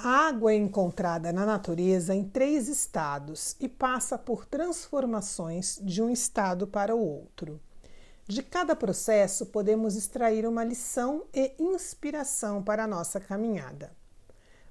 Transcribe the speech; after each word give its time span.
A 0.00 0.28
água 0.28 0.52
é 0.52 0.56
encontrada 0.56 1.32
na 1.32 1.44
natureza 1.44 2.14
em 2.14 2.22
três 2.22 2.68
estados 2.68 3.56
e 3.58 3.68
passa 3.68 4.16
por 4.16 4.46
transformações 4.46 5.80
de 5.82 6.00
um 6.00 6.08
estado 6.08 6.68
para 6.68 6.94
o 6.94 7.00
outro. 7.00 7.60
De 8.24 8.40
cada 8.40 8.76
processo, 8.76 9.46
podemos 9.46 9.96
extrair 9.96 10.46
uma 10.46 10.62
lição 10.62 11.24
e 11.34 11.52
inspiração 11.58 12.62
para 12.62 12.84
a 12.84 12.86
nossa 12.86 13.18
caminhada. 13.18 13.90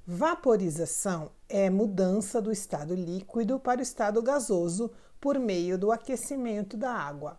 Vaporização 0.05 1.31
é 1.49 1.69
mudança 1.69 2.41
do 2.41 2.49
estado 2.49 2.95
líquido 2.95 3.59
para 3.59 3.81
o 3.81 3.83
estado 3.83 4.21
gasoso 4.21 4.89
por 5.19 5.37
meio 5.37 5.77
do 5.77 5.91
aquecimento 5.91 6.77
da 6.77 6.93
água. 6.93 7.37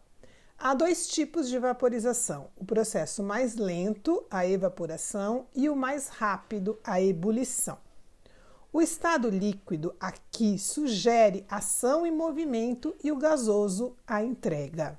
Há 0.60 0.74
dois 0.74 1.06
tipos 1.06 1.48
de 1.48 1.56
vaporização: 1.56 2.48
o 2.56 2.64
processo 2.64 3.22
mais 3.22 3.54
lento, 3.54 4.26
a 4.28 4.44
evaporação, 4.44 5.46
e 5.54 5.68
o 5.68 5.76
mais 5.76 6.08
rápido, 6.08 6.76
a 6.82 7.00
ebulição. 7.00 7.78
O 8.72 8.82
estado 8.82 9.30
líquido 9.30 9.94
aqui 10.00 10.58
sugere 10.58 11.46
ação 11.48 12.04
e 12.04 12.10
movimento 12.10 12.92
e 13.04 13.12
o 13.12 13.16
gasoso 13.16 13.94
a 14.04 14.24
entrega. 14.24 14.98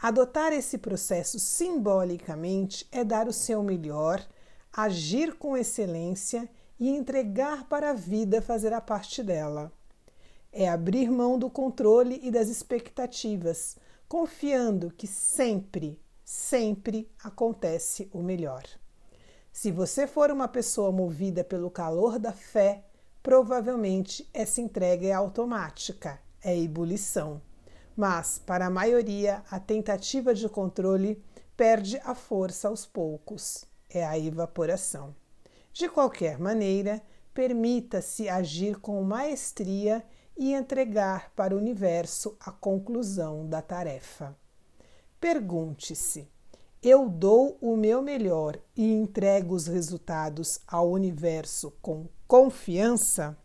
Adotar 0.00 0.52
esse 0.52 0.78
processo 0.78 1.40
simbolicamente 1.40 2.86
é 2.92 3.02
dar 3.02 3.26
o 3.26 3.32
seu 3.32 3.64
melhor, 3.64 4.24
agir 4.72 5.34
com 5.34 5.56
excelência 5.56 6.48
e 6.78 6.88
entregar 6.88 7.64
para 7.64 7.90
a 7.90 7.94
vida 7.94 8.40
fazer 8.40 8.72
a 8.72 8.80
parte 8.80 9.20
dela. 9.20 9.72
É 10.52 10.68
abrir 10.68 11.10
mão 11.10 11.36
do 11.36 11.50
controle 11.50 12.20
e 12.22 12.30
das 12.30 12.48
expectativas 12.48 13.76
confiando 14.08 14.90
que 14.90 15.06
sempre, 15.06 16.00
sempre 16.24 17.08
acontece 17.22 18.08
o 18.12 18.22
melhor. 18.22 18.62
Se 19.52 19.70
você 19.70 20.06
for 20.06 20.30
uma 20.30 20.46
pessoa 20.46 20.92
movida 20.92 21.42
pelo 21.42 21.70
calor 21.70 22.18
da 22.18 22.32
fé, 22.32 22.84
provavelmente 23.22 24.28
essa 24.32 24.60
entrega 24.60 25.06
é 25.06 25.12
automática, 25.12 26.20
é 26.42 26.56
ebulição. 26.56 27.40
Mas, 27.96 28.38
para 28.38 28.66
a 28.66 28.70
maioria, 28.70 29.42
a 29.50 29.58
tentativa 29.58 30.34
de 30.34 30.48
controle 30.48 31.22
perde 31.56 31.98
a 32.04 32.14
força 32.14 32.68
aos 32.68 32.84
poucos, 32.84 33.64
é 33.88 34.04
a 34.04 34.18
evaporação. 34.18 35.16
De 35.72 35.88
qualquer 35.88 36.38
maneira, 36.38 37.02
permita-se 37.32 38.28
agir 38.28 38.76
com 38.76 39.02
maestria 39.02 40.04
e 40.36 40.52
entregar 40.52 41.32
para 41.34 41.54
o 41.54 41.58
universo 41.58 42.36
a 42.40 42.50
conclusão 42.50 43.46
da 43.48 43.62
tarefa. 43.62 44.36
Pergunte-se: 45.20 46.28
eu 46.82 47.08
dou 47.08 47.58
o 47.60 47.76
meu 47.76 48.00
melhor 48.00 48.58
e 48.76 48.92
entrego 48.92 49.54
os 49.54 49.66
resultados 49.66 50.60
ao 50.66 50.90
universo 50.90 51.72
com 51.82 52.06
confiança? 52.28 53.36